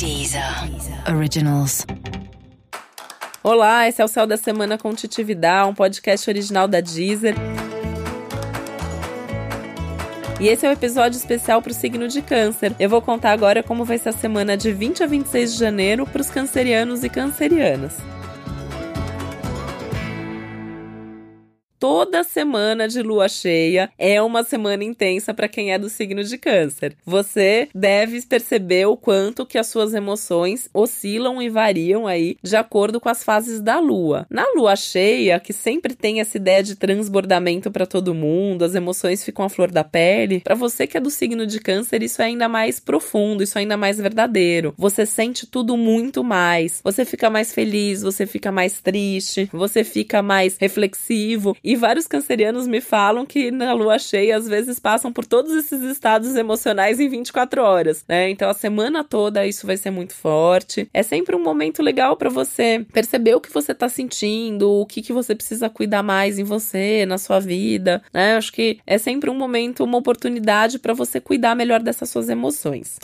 [0.00, 0.42] Deezer
[1.14, 1.86] Originals.
[3.42, 7.34] Olá, esse é o Céu da Semana com Titividade, um podcast original da Deezer.
[10.40, 12.74] E esse é um episódio especial para o signo de Câncer.
[12.80, 16.06] Eu vou contar agora como vai ser a semana de 20 a 26 de janeiro
[16.06, 17.94] para os cancerianos e cancerianas.
[21.80, 26.36] Toda semana de lua cheia é uma semana intensa para quem é do signo de
[26.36, 26.94] Câncer.
[27.06, 33.00] Você deve perceber o quanto que as suas emoções oscilam e variam aí de acordo
[33.00, 34.26] com as fases da lua.
[34.28, 39.24] Na lua cheia, que sempre tem essa ideia de transbordamento para todo mundo, as emoções
[39.24, 40.40] ficam à flor da pele.
[40.40, 43.62] Para você que é do signo de Câncer, isso é ainda mais profundo, isso é
[43.62, 44.74] ainda mais verdadeiro.
[44.76, 46.82] Você sente tudo muito mais.
[46.84, 52.66] Você fica mais feliz, você fica mais triste, você fica mais reflexivo e vários cancerianos
[52.66, 57.08] me falam que na lua cheia às vezes passam por todos esses estados emocionais em
[57.08, 58.28] 24 horas, né?
[58.28, 60.88] Então a semana toda isso vai ser muito forte.
[60.92, 65.00] É sempre um momento legal para você perceber o que você tá sentindo, o que
[65.00, 68.34] que você precisa cuidar mais em você, na sua vida, né?
[68.34, 72.98] Acho que é sempre um momento, uma oportunidade para você cuidar melhor dessas suas emoções.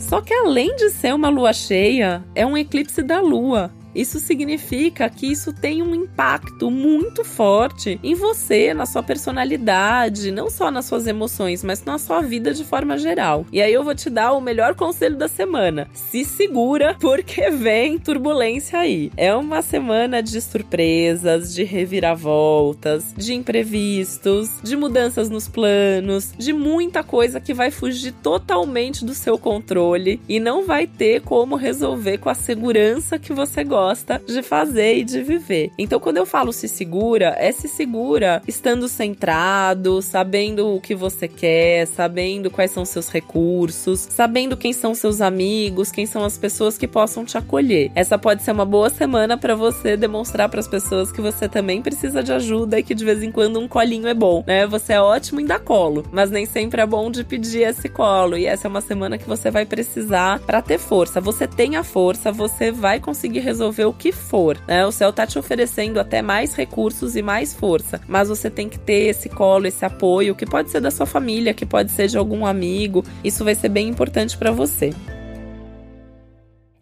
[0.00, 3.72] Só que além de ser uma lua cheia, é um eclipse da lua.
[3.96, 10.50] Isso significa que isso tem um impacto muito forte em você, na sua personalidade, não
[10.50, 13.46] só nas suas emoções, mas na sua vida de forma geral.
[13.50, 15.88] E aí eu vou te dar o melhor conselho da semana.
[15.94, 19.10] Se segura, porque vem turbulência aí.
[19.16, 27.02] É uma semana de surpresas, de reviravoltas, de imprevistos, de mudanças nos planos, de muita
[27.02, 32.28] coisa que vai fugir totalmente do seu controle e não vai ter como resolver com
[32.28, 35.70] a segurança que você gosta gosta de fazer e de viver.
[35.78, 41.28] Então, quando eu falo se segura, é se segura estando centrado, sabendo o que você
[41.28, 46.76] quer, sabendo quais são seus recursos, sabendo quem são seus amigos, quem são as pessoas
[46.76, 47.92] que possam te acolher.
[47.94, 51.80] Essa pode ser uma boa semana para você demonstrar para as pessoas que você também
[51.80, 54.66] precisa de ajuda e que de vez em quando um colinho é bom, né?
[54.66, 58.36] Você é ótimo em dar colo, mas nem sempre é bom de pedir esse colo.
[58.36, 61.20] E essa é uma semana que você vai precisar para ter força.
[61.20, 64.86] Você tem a força, você vai conseguir resolver resolver o que for, né?
[64.86, 68.78] O céu tá te oferecendo até mais recursos e mais força, mas você tem que
[68.78, 72.16] ter esse colo, esse apoio, que pode ser da sua família, que pode ser de
[72.16, 73.04] algum amigo.
[73.22, 74.92] Isso vai ser bem importante para você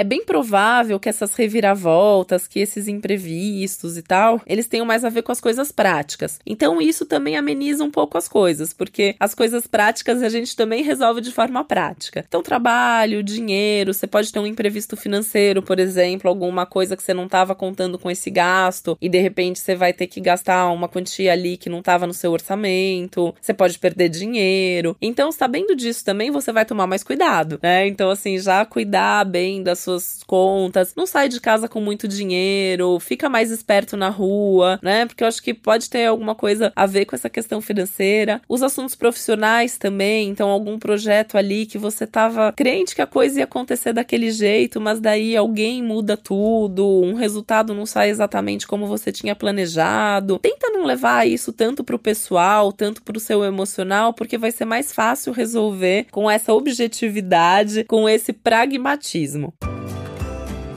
[0.00, 5.10] é bem provável que essas reviravoltas, que esses imprevistos e tal, eles tenham mais a
[5.10, 6.38] ver com as coisas práticas.
[6.46, 10.82] Então isso também ameniza um pouco as coisas, porque as coisas práticas a gente também
[10.82, 12.24] resolve de forma prática.
[12.26, 17.12] Então trabalho, dinheiro, você pode ter um imprevisto financeiro, por exemplo, alguma coisa que você
[17.12, 20.88] não estava contando com esse gasto e de repente você vai ter que gastar uma
[20.88, 23.34] quantia ali que não estava no seu orçamento.
[23.38, 24.96] Você pode perder dinheiro.
[24.98, 27.86] Então, sabendo disso também, você vai tomar mais cuidado, né?
[27.86, 32.06] Então assim, já cuidar bem das suas suas contas, não sai de casa com muito
[32.06, 35.06] dinheiro, fica mais esperto na rua, né?
[35.06, 38.40] Porque eu acho que pode ter alguma coisa a ver com essa questão financeira.
[38.48, 43.40] Os assuntos profissionais também, então algum projeto ali que você tava crente que a coisa
[43.40, 48.86] ia acontecer daquele jeito, mas daí alguém muda tudo, um resultado não sai exatamente como
[48.86, 50.38] você tinha planejado.
[50.38, 54.92] Tenta não levar isso tanto pro pessoal, tanto pro seu emocional, porque vai ser mais
[54.92, 59.52] fácil resolver com essa objetividade, com esse pragmatismo.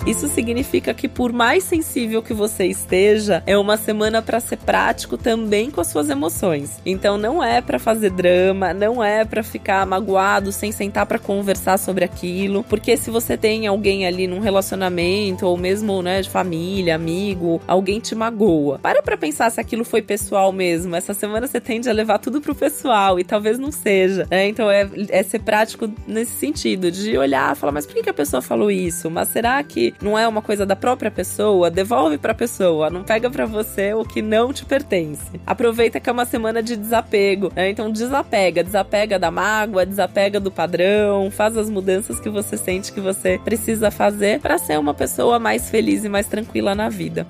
[0.06, 5.18] Isso significa que, por mais sensível que você esteja, é uma semana para ser prático
[5.18, 6.82] também com as suas emoções.
[6.86, 11.80] Então, não é para fazer drama, não é para ficar magoado sem sentar para conversar
[11.80, 16.96] sobre aquilo, porque se você tem alguém ali num relacionamento ou mesmo, né, de família,
[16.96, 18.80] amigo, alguém te magoa.
[18.80, 20.98] Para para pensar se aquilo foi pessoal mesmo.
[20.98, 24.50] Essa semana você tende a levar tudo pro pessoal e talvez não seja, né?
[24.50, 28.42] Então é, é ser prático nesse sentido, de olhar falar, mas por que a pessoa
[28.42, 29.10] falou isso?
[29.10, 33.04] Mas será que não é uma coisa da própria pessoa, devolve para a pessoa, não
[33.04, 35.40] pega para você o que não te pertence.
[35.46, 37.70] Aproveita que é uma semana de desapego, né?
[37.70, 43.02] Então desapega, desapega da mágoa, desapega do padrão, faz as mudanças que você sente que
[43.02, 47.26] você precisa fazer para ser uma pessoa mais feliz e mais tranquila na vida.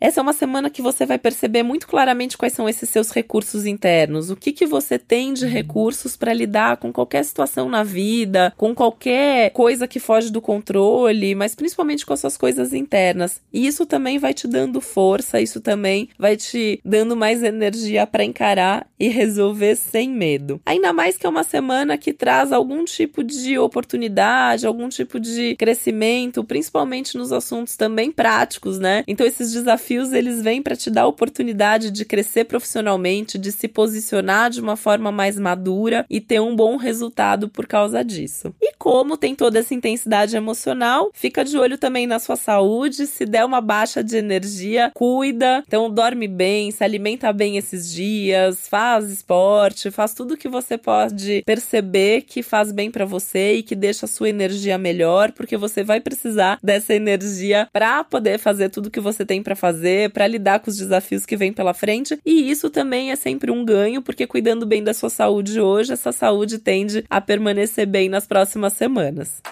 [0.00, 3.66] Essa é uma semana que você vai perceber muito claramente quais são esses seus recursos
[3.66, 5.50] internos, o que que você tem de uhum.
[5.50, 11.34] recursos para lidar com qualquer situação na vida, com qualquer coisa que foge do controle,
[11.34, 13.42] mas principalmente com as suas coisas internas.
[13.52, 18.24] E isso também vai te dando força, isso também vai te dando mais energia para
[18.24, 20.62] encarar e resolver sem medo.
[20.64, 25.56] Ainda mais que é uma semana que traz algum tipo de oportunidade, algum tipo de
[25.56, 29.04] crescimento, principalmente nos assuntos também práticos, né?
[29.06, 33.50] Então esses desafios desafios eles vêm para te dar a oportunidade de crescer profissionalmente, de
[33.50, 38.54] se posicionar de uma forma mais madura e ter um bom resultado por causa disso.
[38.60, 43.06] E como tem toda essa intensidade emocional, fica de olho também na sua saúde.
[43.06, 45.62] Se der uma baixa de energia, cuida.
[45.66, 51.42] Então dorme bem, se alimenta bem esses dias, faz esporte, faz tudo que você pode
[51.44, 55.82] perceber que faz bem para você e que deixa a sua energia melhor, porque você
[55.82, 59.79] vai precisar dessa energia para poder fazer tudo que você tem para fazer,
[60.12, 62.18] para lidar com os desafios que vem pela frente.
[62.24, 66.12] E isso também é sempre um ganho, porque cuidando bem da sua saúde hoje, essa
[66.12, 69.42] saúde tende a permanecer bem nas próximas semanas.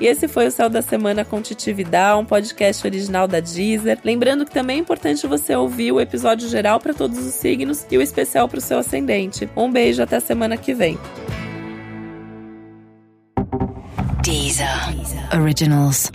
[0.00, 4.00] E esse foi o Céu da Semana com Titividade, um podcast original da Deezer.
[4.04, 7.96] Lembrando que também é importante você ouvir o episódio geral para todos os signos e
[7.96, 9.48] o especial para o seu ascendente.
[9.56, 10.98] Um beijo, até a semana que vem.
[14.24, 14.66] Deezer.
[15.40, 16.10] Originals.